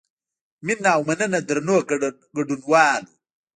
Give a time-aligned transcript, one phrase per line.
[0.65, 1.77] مینه او مننه درنو
[2.35, 3.11] ګډونوالو.